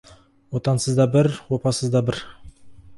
Отансыз 0.59 0.97
да 1.01 1.07
бір, 1.17 1.31
опасыз 1.59 1.95
да 1.99 2.05
бір. 2.09 2.25